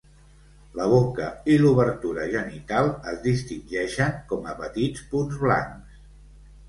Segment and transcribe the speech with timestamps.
[0.79, 6.01] La boca i l'obertura genital es distingeixen com a petits punts blancs.